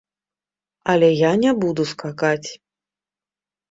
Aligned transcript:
Але 0.93 1.09
я 1.13 1.31
не 1.43 1.51
буду 1.67 1.89
скакаць. 1.93 2.49